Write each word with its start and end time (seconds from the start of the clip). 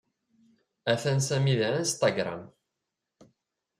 Atan 0.93 1.19
Sami 1.27 1.55
deg 1.61 1.73
Insragram. 1.81 2.43